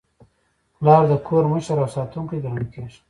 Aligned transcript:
پلار 0.77 1.03
د 1.11 1.13
کور 1.27 1.43
مشر 1.53 1.75
او 1.81 1.89
ساتونکی 1.95 2.37
ګڼل 2.45 2.65
کېږي. 2.73 2.97